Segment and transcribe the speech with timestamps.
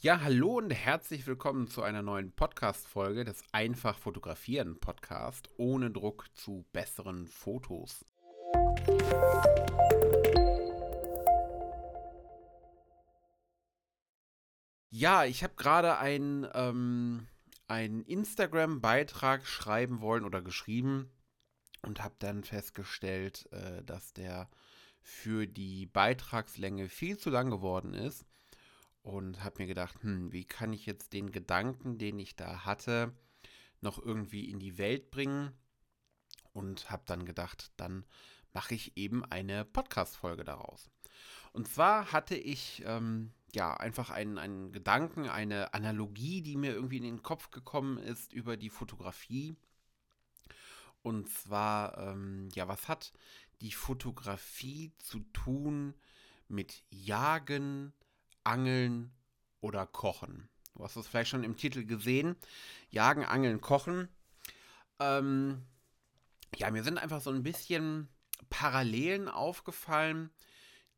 [0.00, 6.26] Ja, hallo und herzlich willkommen zu einer neuen Podcast-Folge des Einfach Fotografieren Podcast ohne Druck
[6.34, 8.06] zu besseren Fotos.
[14.88, 17.26] Ja, ich habe gerade einen, ähm,
[17.66, 21.10] einen Instagram-Beitrag schreiben wollen oder geschrieben
[21.82, 24.48] und habe dann festgestellt, äh, dass der
[25.00, 28.24] für die Beitragslänge viel zu lang geworden ist
[29.08, 33.14] und habe mir gedacht, hm, wie kann ich jetzt den Gedanken, den ich da hatte,
[33.80, 35.52] noch irgendwie in die Welt bringen?
[36.52, 38.04] Und habe dann gedacht, dann
[38.52, 40.90] mache ich eben eine Podcast-Folge daraus.
[41.52, 46.98] Und zwar hatte ich ähm, ja einfach einen, einen Gedanken, eine Analogie, die mir irgendwie
[46.98, 49.56] in den Kopf gekommen ist über die Fotografie.
[51.00, 53.12] Und zwar, ähm, ja, was hat
[53.62, 55.94] die Fotografie zu tun
[56.48, 57.94] mit Jagen,
[58.48, 59.12] Angeln
[59.60, 60.48] oder Kochen.
[60.74, 62.36] Du hast es vielleicht schon im Titel gesehen.
[62.88, 64.08] Jagen, Angeln, Kochen.
[64.98, 65.66] Ähm,
[66.56, 68.08] ja, mir sind einfach so ein bisschen
[68.48, 70.30] Parallelen aufgefallen,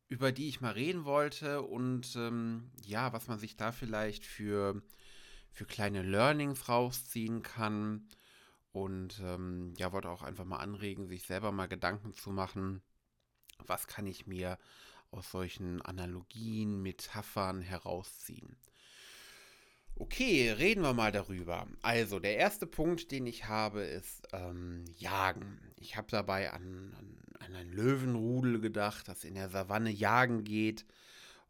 [0.07, 4.81] über die ich mal reden wollte und ähm, ja, was man sich da vielleicht für,
[5.51, 8.07] für kleine Learnings rausziehen kann.
[8.71, 12.81] Und ähm, ja, wollte auch einfach mal anregen, sich selber mal Gedanken zu machen,
[13.57, 14.57] was kann ich mir
[15.11, 18.57] aus solchen Analogien, Metaphern herausziehen.
[19.95, 21.67] Okay, reden wir mal darüber.
[21.81, 25.59] Also, der erste Punkt, den ich habe, ist ähm, Jagen.
[25.75, 30.85] Ich habe dabei an, an, an, ein Löwenrudel gedacht, das in der Savanne jagen geht.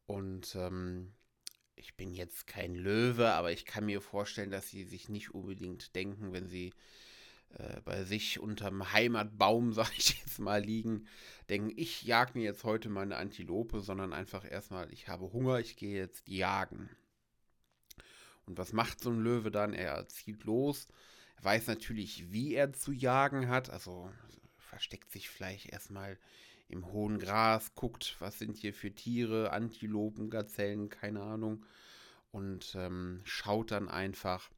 [0.06, 1.14] Und ähm,
[1.76, 5.96] ich bin jetzt kein Löwe, aber ich kann mir vorstellen, dass sie sich nicht unbedingt
[5.96, 6.74] denken, wenn sie
[7.58, 11.08] äh, bei sich unterm Heimatbaum, sag ich jetzt mal, liegen,
[11.50, 15.60] denken, ich jag mir jetzt heute mal eine Antilope, sondern einfach erstmal, ich habe Hunger,
[15.60, 16.90] ich gehe jetzt jagen.
[18.46, 19.74] Und was macht so ein Löwe dann?
[19.74, 20.88] Er zieht los,
[21.38, 24.12] er weiß natürlich, wie er zu jagen hat, also
[24.58, 26.18] versteckt sich vielleicht erstmal
[26.68, 31.66] im hohen Gras, guckt, was sind hier für Tiere, Antilopen, Gazellen, keine Ahnung,
[32.32, 34.50] und ähm, schaut dann einfach,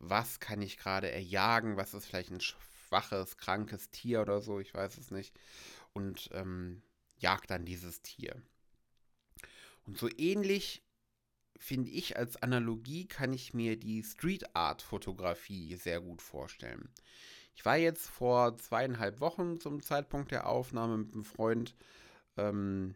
[0.00, 4.74] was kann ich gerade erjagen, was ist vielleicht ein schwaches, krankes Tier oder so, ich
[4.74, 5.38] weiß es nicht.
[5.92, 6.82] Und ähm,
[7.18, 8.42] jagt dann dieses Tier.
[9.84, 10.82] Und so ähnlich
[11.58, 16.88] finde ich als Analogie kann ich mir die Street Art Fotografie sehr gut vorstellen.
[17.54, 21.76] Ich war jetzt vor zweieinhalb Wochen zum Zeitpunkt der Aufnahme mit einem Freund
[22.38, 22.94] ähm,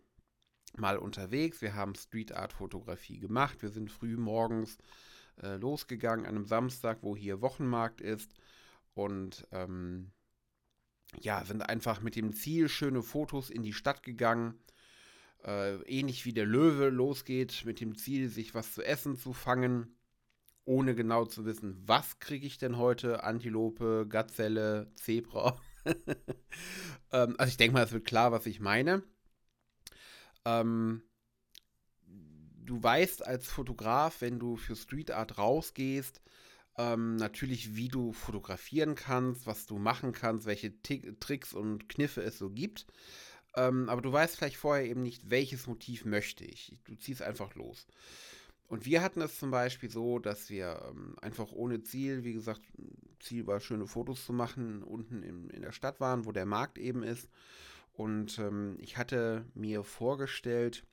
[0.76, 1.60] mal unterwegs.
[1.60, 3.60] Wir haben Street Art Fotografie gemacht.
[3.60, 4.78] Wir sind früh morgens
[5.42, 8.34] äh, losgegangen an einem Samstag, wo hier Wochenmarkt ist.
[8.94, 10.12] Und ähm,
[11.20, 14.58] ja, sind einfach mit dem Ziel, schöne Fotos in die Stadt gegangen.
[15.44, 19.96] Äh, ähnlich wie der Löwe losgeht, mit dem Ziel, sich was zu essen zu fangen,
[20.64, 23.24] ohne genau zu wissen, was kriege ich denn heute?
[23.24, 25.60] Antilope, Gazelle, Zebra.
[27.12, 29.02] ähm, also ich denke mal, es wird klar, was ich meine.
[30.46, 31.02] Ähm,
[32.64, 36.20] du weißt als Fotograf, wenn du für Street Art rausgehst,
[36.76, 42.22] ähm, natürlich, wie du fotografieren kannst, was du machen kannst, welche T Tricks und Kniffe
[42.22, 42.86] es so gibt.
[43.56, 46.76] Ähm, aber du weißt vielleicht vorher eben nicht, welches Motiv möchte ich.
[46.84, 47.86] Du ziehst einfach los.
[48.66, 52.62] Und wir hatten es zum Beispiel so, dass wir ähm, einfach ohne Ziel, wie gesagt,
[53.20, 56.78] Ziel war, schöne Fotos zu machen, unten in, in der Stadt waren, wo der Markt
[56.78, 57.28] eben ist.
[57.92, 60.84] Und ähm, ich hatte mir vorgestellt,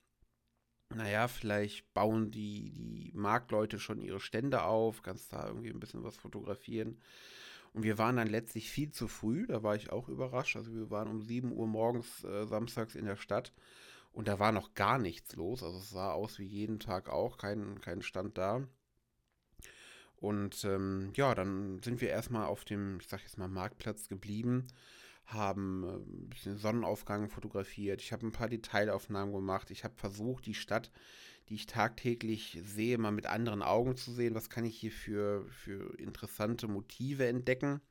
[0.95, 6.03] naja, vielleicht bauen die, die Marktleute schon ihre Stände auf, kannst da irgendwie ein bisschen
[6.03, 6.99] was fotografieren.
[7.73, 10.55] Und wir waren dann letztlich viel zu früh, da war ich auch überrascht.
[10.57, 13.53] Also wir waren um 7 Uhr morgens äh, samstags in der Stadt
[14.11, 15.63] und da war noch gar nichts los.
[15.63, 18.67] Also es sah aus wie jeden Tag auch, kein, kein Stand da.
[20.17, 24.67] Und ähm, ja, dann sind wir erstmal auf dem, ich sag jetzt mal, Marktplatz geblieben
[25.25, 28.01] haben äh, ein bisschen Sonnenaufgang fotografiert.
[28.01, 29.71] Ich habe ein paar Detailaufnahmen gemacht.
[29.71, 30.91] Ich habe versucht, die Stadt,
[31.49, 34.35] die ich tagtäglich sehe, mal mit anderen Augen zu sehen.
[34.35, 37.81] Was kann ich hier für, für interessante Motive entdecken?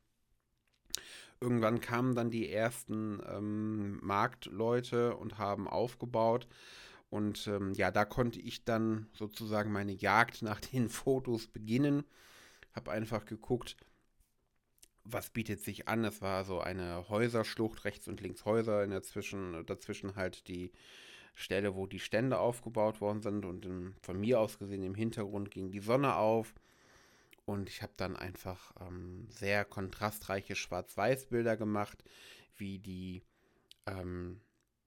[1.41, 6.47] Irgendwann kamen dann die ersten ähm, Marktleute und haben aufgebaut.
[7.09, 12.05] Und ähm, ja, da konnte ich dann sozusagen meine Jagd nach den Fotos beginnen.
[12.73, 13.77] Habe einfach geguckt,
[15.13, 16.05] was bietet sich an?
[16.05, 20.73] Es war so eine Häuserschlucht, rechts und links Häuser, in dazwischen, dazwischen halt die
[21.35, 25.51] Stelle, wo die Stände aufgebaut worden sind und in, von mir aus gesehen im Hintergrund
[25.51, 26.55] ging die Sonne auf
[27.45, 32.05] und ich habe dann einfach ähm, sehr kontrastreiche Schwarz-Weiß-Bilder gemacht,
[32.57, 33.23] wie die
[33.87, 34.41] ähm,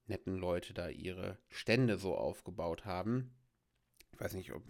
[0.08, 3.34] netten Leute da ihre Stände so aufgebaut haben.
[4.14, 4.64] Ich weiß nicht, ob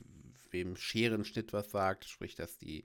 [0.52, 2.84] wem Scherenschnitt was sagt, sprich, dass die,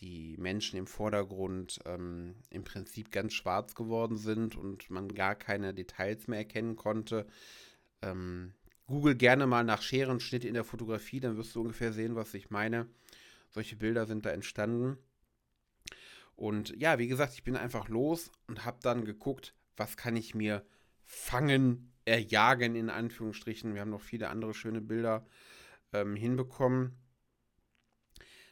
[0.00, 5.74] die Menschen im Vordergrund ähm, im Prinzip ganz schwarz geworden sind und man gar keine
[5.74, 7.26] Details mehr erkennen konnte.
[8.02, 8.54] Ähm,
[8.86, 12.50] Google gerne mal nach Scherenschnitt in der Fotografie, dann wirst du ungefähr sehen, was ich
[12.50, 12.86] meine.
[13.50, 14.98] Solche Bilder sind da entstanden.
[16.36, 20.34] Und ja, wie gesagt, ich bin einfach los und habe dann geguckt, was kann ich
[20.34, 20.64] mir
[21.04, 23.74] fangen, erjagen, in Anführungsstrichen.
[23.74, 25.26] Wir haben noch viele andere schöne Bilder
[25.92, 26.96] ähm, hinbekommen.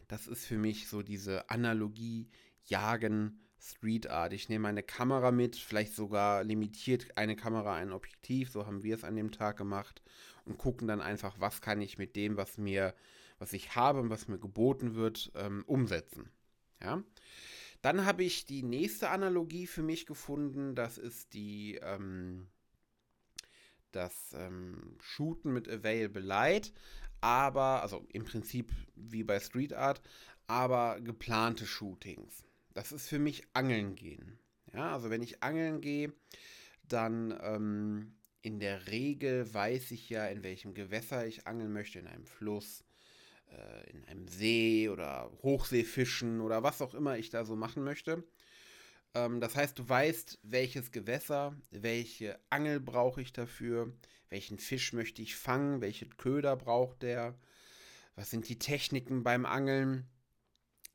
[0.08, 2.28] Das ist für mich so diese Analogie,
[2.64, 4.32] Jagen, Street Art.
[4.32, 8.94] Ich nehme eine Kamera mit, vielleicht sogar limitiert eine Kamera ein Objektiv, so haben wir
[8.94, 10.02] es an dem Tag gemacht
[10.44, 12.94] und gucken dann einfach, was kann ich mit dem, was mir,
[13.38, 16.30] was ich habe und was mir geboten wird, ähm, umsetzen.
[16.82, 17.02] Ja.
[17.82, 22.48] Dann habe ich die nächste Analogie für mich gefunden, das ist die ähm,
[23.96, 26.72] das ähm, Shooten mit Available Light,
[27.20, 30.00] aber, also im Prinzip wie bei Street Art,
[30.46, 32.44] aber geplante Shootings.
[32.74, 34.38] Das ist für mich Angeln gehen.
[34.72, 36.12] Ja, also wenn ich angeln gehe,
[36.82, 42.06] dann ähm, in der Regel weiß ich ja, in welchem Gewässer ich angeln möchte, in
[42.06, 42.84] einem Fluss,
[43.50, 48.22] äh, in einem See oder Hochseefischen oder was auch immer ich da so machen möchte.
[49.14, 53.92] Ähm, das heißt, du weißt, welches Gewässer, welche Angel brauche ich dafür,
[54.28, 57.38] welchen Fisch möchte ich fangen, welche Köder braucht der,
[58.14, 60.06] was sind die Techniken beim Angeln.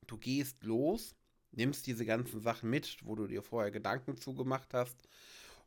[0.07, 1.15] Du gehst los,
[1.51, 5.07] nimmst diese ganzen Sachen mit, wo du dir vorher Gedanken zugemacht hast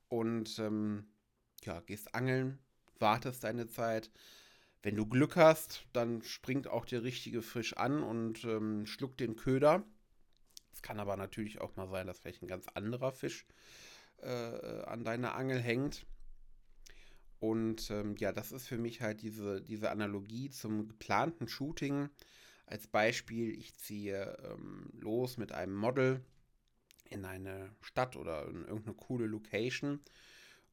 [0.08, 1.06] und ähm,
[1.64, 2.58] ja, gehst angeln,
[2.98, 4.10] wartest deine Zeit.
[4.82, 9.36] Wenn du Glück hast, dann springt auch der richtige Fisch an und ähm, schluckt den
[9.36, 9.82] Köder
[10.84, 13.46] kann aber natürlich auch mal sein, dass vielleicht ein ganz anderer Fisch
[14.22, 16.06] äh, an deiner Angel hängt.
[17.40, 22.10] Und ähm, ja, das ist für mich halt diese, diese Analogie zum geplanten Shooting.
[22.66, 26.20] Als Beispiel, ich ziehe ähm, los mit einem Model
[27.10, 30.00] in eine Stadt oder in irgendeine coole Location.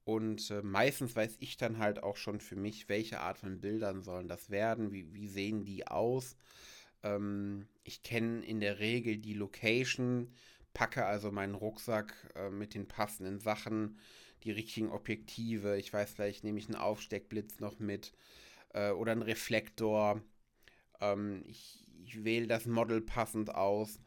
[0.03, 4.01] Und äh, meistens weiß ich dann halt auch schon für mich, welche Art von Bildern
[4.01, 6.35] sollen das werden, wie, wie sehen die aus.
[7.01, 10.33] Ähm, ich kenne in der Regel die Location,
[10.73, 13.99] packe also meinen Rucksack äh, mit den passenden Sachen,
[14.43, 15.77] die richtigen Objektive.
[15.77, 18.13] Ich weiß, vielleicht nehme ich einen Aufsteckblitz noch mit
[18.73, 20.21] äh, oder einen Reflektor.
[20.99, 23.99] Ähm, ich, ich wähle das Model passend aus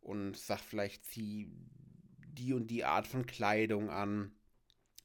[0.00, 1.50] und sage vielleicht, zieh
[2.28, 4.32] die und die Art von Kleidung an.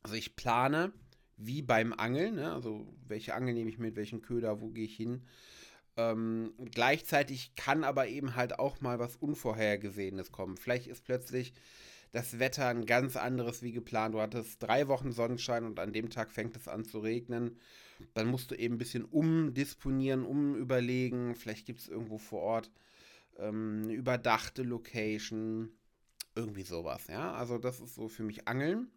[0.03, 0.93] Also ich plane,
[1.35, 2.53] wie beim Angeln, ne?
[2.53, 5.25] also welche Angel nehme ich mit, welchen Köder, wo gehe ich hin.
[5.97, 10.55] Ähm, gleichzeitig kann aber eben halt auch mal was Unvorhergesehenes kommen.
[10.55, 11.53] Vielleicht ist plötzlich
[12.11, 14.13] das Wetter ein ganz anderes wie geplant.
[14.13, 17.59] Du hattest drei Wochen Sonnenschein und an dem Tag fängt es an zu regnen.
[18.13, 21.35] Dann musst du eben ein bisschen umdisponieren, umüberlegen.
[21.35, 22.71] Vielleicht gibt es irgendwo vor Ort
[23.37, 25.71] ähm, eine überdachte Location.
[26.35, 27.33] Irgendwie sowas, ja.
[27.33, 28.91] Also das ist so für mich Angeln.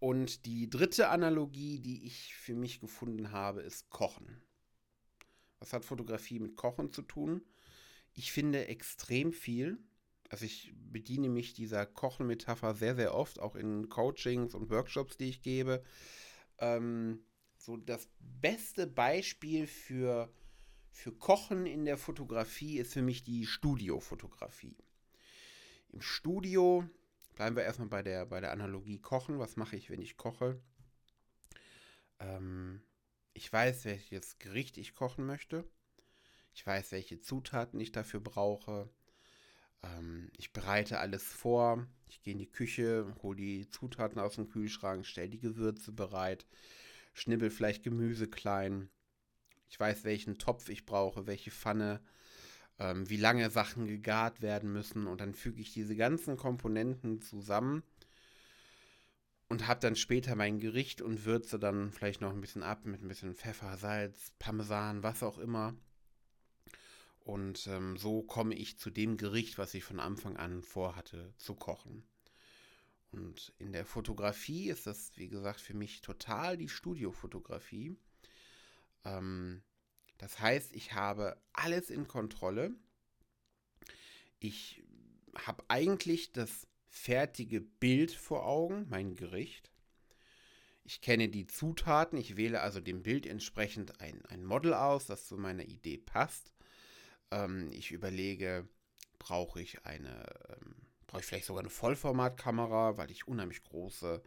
[0.00, 4.42] Und die dritte Analogie, die ich für mich gefunden habe, ist Kochen.
[5.62, 7.40] Was hat Fotografie mit Kochen zu tun?
[8.14, 9.78] Ich finde extrem viel.
[10.28, 15.28] Also ich bediene mich dieser Kochen-Metapher sehr, sehr oft, auch in Coachings und Workshops, die
[15.28, 15.84] ich gebe.
[16.58, 17.22] Ähm,
[17.58, 20.34] so das beste Beispiel für,
[20.90, 24.76] für Kochen in der Fotografie ist für mich die Studiofotografie.
[25.90, 26.84] Im Studio
[27.36, 29.38] bleiben wir erstmal bei der, bei der Analogie Kochen.
[29.38, 30.60] Was mache ich, wenn ich koche?
[32.18, 32.82] Ähm,
[33.34, 35.64] ich weiß, welches Gericht ich kochen möchte.
[36.54, 38.90] Ich weiß, welche Zutaten ich dafür brauche.
[39.82, 41.86] Ähm, ich bereite alles vor.
[42.08, 46.46] Ich gehe in die Küche, hole die Zutaten aus dem Kühlschrank, stelle die Gewürze bereit,
[47.14, 48.90] schnibbel vielleicht Gemüse klein.
[49.68, 52.02] Ich weiß, welchen Topf ich brauche, welche Pfanne,
[52.78, 55.06] ähm, wie lange Sachen gegart werden müssen.
[55.06, 57.82] Und dann füge ich diese ganzen Komponenten zusammen
[59.52, 63.02] und habe dann später mein Gericht und würze dann vielleicht noch ein bisschen ab mit
[63.02, 65.76] ein bisschen Pfeffer, Salz, Parmesan, was auch immer.
[67.20, 71.54] Und ähm, so komme ich zu dem Gericht, was ich von Anfang an vorhatte zu
[71.54, 72.02] kochen.
[73.10, 77.94] Und in der Fotografie ist das, wie gesagt, für mich total die Studiofotografie.
[79.04, 79.62] Ähm,
[80.16, 82.74] das heißt, ich habe alles in Kontrolle.
[84.38, 84.82] Ich
[85.34, 89.72] habe eigentlich das fertige Bild vor Augen, mein Gericht.
[90.84, 95.26] Ich kenne die Zutaten, ich wähle also dem Bild entsprechend ein, ein Model aus, das
[95.26, 96.52] zu meiner Idee passt.
[97.30, 98.68] Ähm, ich überlege,
[99.18, 100.74] brauche ich eine, ähm,
[101.06, 104.22] brauche ich vielleicht sogar eine Vollformatkamera, weil ich unheimlich große,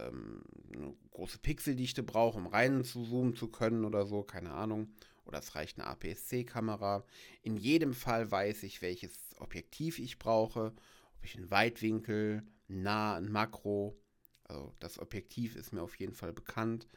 [0.00, 0.42] ähm,
[0.74, 4.92] eine große Pixeldichte brauche, um rein zu zoomen zu können oder so, keine Ahnung.
[5.24, 7.04] oder es reicht eine APS-C-Kamera.
[7.42, 10.74] In jedem Fall weiß ich, welches Objektiv ich brauche,
[11.22, 13.96] ob ich einen Weitwinkel, nah, ein Makro.
[14.42, 16.88] Also das Objektiv ist mir auf jeden Fall bekannt.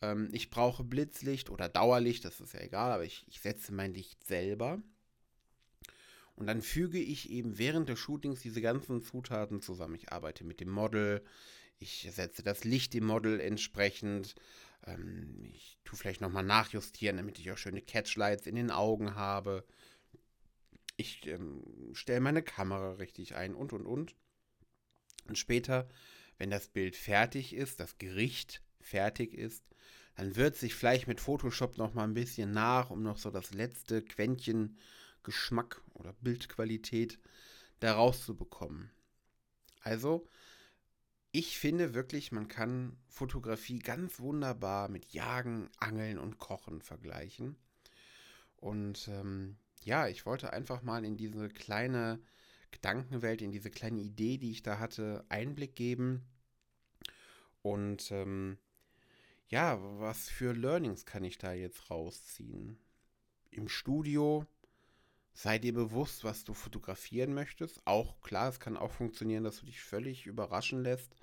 [0.00, 3.92] Ähm, ich brauche Blitzlicht oder Dauerlicht, das ist ja egal, aber ich, ich setze mein
[3.92, 4.80] Licht selber.
[6.36, 9.96] Und dann füge ich eben während des Shootings diese ganzen Zutaten zusammen.
[9.96, 11.24] Ich arbeite mit dem Model,
[11.80, 14.36] ich setze das Licht im Model entsprechend.
[14.86, 19.64] Ähm, ich tue vielleicht nochmal nachjustieren, damit ich auch schöne Catchlights in den Augen habe.
[20.96, 21.62] Ich ähm,
[21.92, 24.14] stelle meine Kamera richtig ein und und und.
[25.26, 25.88] Und später,
[26.38, 29.64] wenn das Bild fertig ist, das Gericht fertig ist,
[30.16, 33.52] dann wird sich vielleicht mit Photoshop noch mal ein bisschen nach, um noch so das
[33.52, 34.78] letzte Quäntchen
[35.22, 37.18] Geschmack oder Bildqualität
[37.80, 38.90] daraus zu bekommen.
[39.80, 40.28] Also,
[41.32, 47.56] ich finde wirklich, man kann Fotografie ganz wunderbar mit Jagen, Angeln und Kochen vergleichen.
[48.56, 52.20] Und ähm, ja, ich wollte einfach mal in diese kleine
[52.72, 56.26] Gedankenwelt, in diese kleine Idee, die ich da hatte, Einblick geben.
[57.62, 58.58] Und ähm,
[59.48, 62.80] ja, was für Learnings kann ich da jetzt rausziehen?
[63.52, 64.44] Im Studio
[65.34, 67.80] sei dir bewusst, was du fotografieren möchtest.
[67.84, 71.14] Auch klar, es kann auch funktionieren, dass du dich völlig überraschen lässt.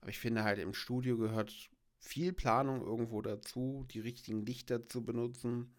[0.00, 1.52] Aber ich finde halt im Studio gehört
[1.98, 5.75] viel Planung irgendwo dazu, die richtigen Lichter zu benutzen.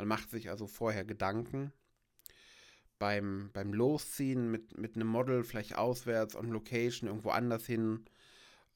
[0.00, 1.74] Man macht sich also vorher Gedanken.
[2.98, 8.06] Beim, beim Losziehen mit, mit einem Model vielleicht auswärts, on Location, irgendwo anders hin,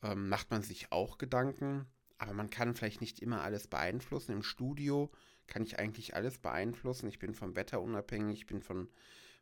[0.03, 1.87] ähm, macht man sich auch Gedanken.
[2.19, 4.33] Aber man kann vielleicht nicht immer alles beeinflussen.
[4.33, 5.11] Im Studio
[5.47, 7.09] kann ich eigentlich alles beeinflussen.
[7.09, 8.91] Ich bin vom Wetter unabhängig, ich bin von,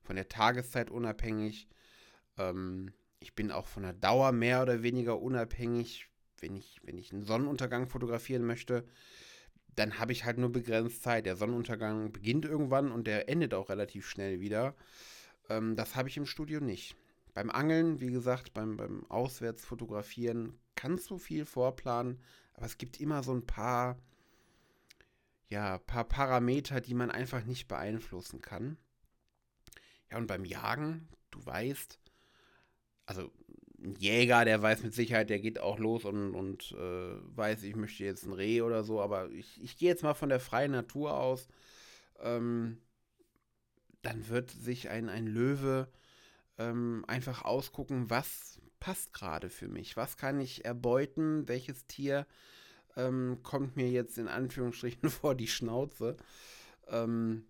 [0.04, 1.66] von der Tageszeit unabhängig.
[2.38, 6.06] Ähm, ich bin auch von der Dauer mehr oder weniger unabhängig.
[6.38, 8.86] Wenn ich, wenn ich einen Sonnenuntergang fotografieren möchte,
[9.76, 11.26] dann habe ich halt nur begrenzt Zeit.
[11.26, 14.74] Der Sonnenuntergang beginnt irgendwann und der endet auch relativ schnell wieder.
[15.48, 16.96] Ähm, das habe ich im Studio nicht.
[17.34, 22.20] Beim Angeln, wie gesagt, beim, beim Auswärtsfotografieren kannst du viel vorplanen,
[22.54, 23.96] aber es gibt immer so ein paar
[25.52, 28.78] ja, paar Parameter, die man einfach nicht beeinflussen kann.
[30.10, 31.98] Ja, und beim Jagen, du weißt,
[33.04, 33.30] also
[33.82, 37.76] ein Jäger, der weiß mit Sicherheit, der geht auch los und, und äh, weiß, ich
[37.76, 40.72] möchte jetzt ein Reh oder so, aber ich, ich gehe jetzt mal von der freien
[40.72, 41.48] Natur aus.
[42.20, 42.78] Ähm,
[44.02, 45.88] dann wird sich ein, ein Löwe
[46.58, 52.26] ähm, einfach ausgucken, was passt gerade für mich, was kann ich erbeuten, welches Tier
[52.96, 56.16] ähm, kommt mir jetzt in Anführungsstrichen vor die Schnauze.
[56.88, 57.46] Ähm,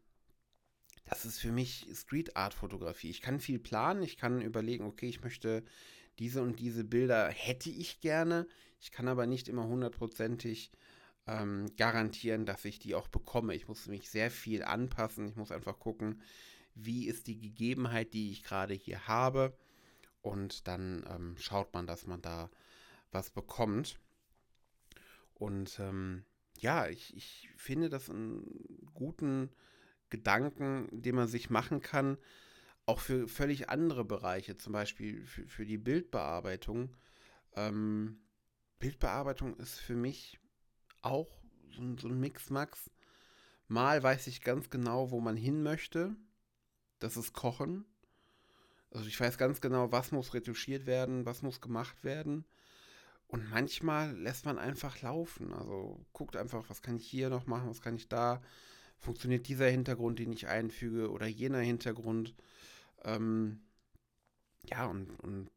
[1.05, 3.11] das ist für mich Street Art Fotografie.
[3.11, 5.65] Ich kann viel planen, ich kann überlegen, okay, ich möchte
[6.19, 8.47] diese und diese Bilder hätte ich gerne.
[8.81, 10.73] Ich kann aber nicht immer hundertprozentig
[11.27, 13.55] ähm, garantieren, dass ich die auch bekomme.
[13.55, 15.29] Ich muss mich sehr viel anpassen.
[15.29, 16.21] Ich muss einfach gucken,
[16.75, 19.57] wie ist die Gegebenheit, die ich gerade hier habe.
[20.21, 22.51] Und dann ähm, schaut man, dass man da
[23.11, 23.99] was bekommt.
[25.35, 26.25] Und ähm,
[26.59, 29.51] ja, ich, ich finde das einen guten
[30.11, 32.19] Gedanken, den man sich machen kann,
[32.87, 36.97] auch für völlig andere Bereiche, zum Beispiel für, für die Bildbearbeitung.
[37.55, 38.21] Ähm,
[38.79, 40.41] Bildbearbeitung ist für mich
[41.01, 41.29] auch
[41.71, 42.91] so, ein, so ein Mix-Max.
[43.69, 46.17] Mal weiß ich ganz genau, wo man hin möchte.
[46.99, 47.85] Das ist Kochen.
[48.91, 52.45] Also ich weiß ganz genau, was muss retuschiert werden, was muss gemacht werden.
[53.27, 55.55] Und manchmal lässt man einfach laufen.
[55.55, 58.43] Also guckt einfach, was kann ich hier noch machen, was kann ich da.
[58.99, 62.35] Funktioniert dieser Hintergrund, den ich einfüge, oder jener Hintergrund.
[63.05, 63.61] Ähm,
[64.65, 65.51] ja, und, und,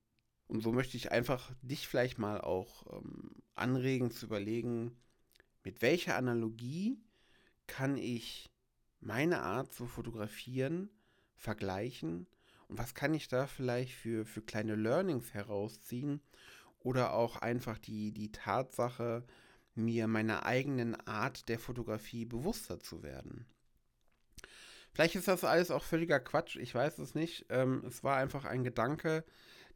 [0.47, 4.95] und so möchte ich einfach dich vielleicht mal auch ähm, anregen zu überlegen,
[5.63, 6.99] mit welcher Analogie
[7.67, 8.49] kann ich
[8.99, 10.89] meine Art zu fotografieren
[11.35, 12.27] vergleichen
[12.67, 16.21] und was kann ich da vielleicht für, für kleine Learnings herausziehen
[16.79, 19.25] oder auch einfach die, die Tatsache,
[19.73, 23.45] mir meiner eigenen Art der Fotografie bewusster zu werden.
[24.95, 27.45] Vielleicht ist das alles auch völliger Quatsch, ich weiß es nicht.
[27.49, 29.23] Ähm, es war einfach ein Gedanke,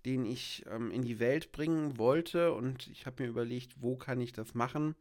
[0.05, 4.19] den ich ähm, in die Welt bringen wollte und ich habe mir überlegt, wo kann
[4.19, 4.95] ich das machen.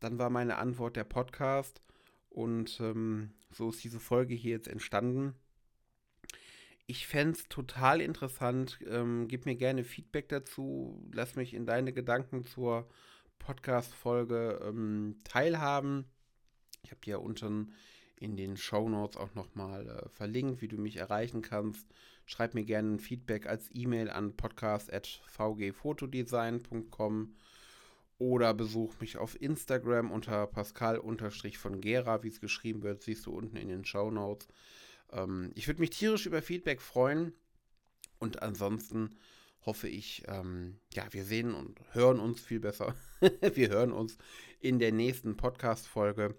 [0.00, 1.80] Dann war meine Antwort der Podcast
[2.28, 5.34] und ähm, so ist diese Folge hier jetzt entstanden
[6.86, 8.78] ich fände es total interessant.
[8.86, 11.02] Ähm, gib mir gerne Feedback dazu.
[11.12, 12.88] Lass mich in deine Gedanken zur
[13.38, 16.04] Podcast-Folge ähm, teilhaben.
[16.82, 17.72] Ich habe dir unten
[18.24, 21.86] in den Show Notes auch nochmal äh, verlinkt, wie du mich erreichen kannst.
[22.26, 27.34] Schreib mir gerne ein Feedback als E-Mail an podcast.vgfotodesign.com
[28.18, 33.56] oder besuch mich auf Instagram unter Pascal-von Gera, wie es geschrieben wird, siehst du unten
[33.56, 34.48] in den Show Notes.
[35.12, 37.34] Ähm, ich würde mich tierisch über Feedback freuen.
[38.18, 39.10] Und ansonsten
[39.66, 42.94] hoffe ich, ähm, ja, wir sehen und hören uns viel besser.
[43.40, 44.16] wir hören uns
[44.60, 46.34] in der nächsten Podcast-Folge.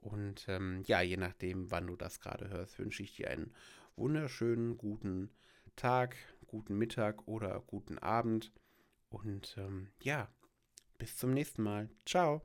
[0.00, 3.52] Und ähm, ja, je nachdem, wann du das gerade hörst, wünsche ich dir einen
[3.96, 5.30] wunderschönen guten
[5.76, 8.52] Tag, guten Mittag oder guten Abend.
[9.10, 10.28] Und ähm, ja,
[10.98, 11.88] bis zum nächsten Mal.
[12.06, 12.42] Ciao.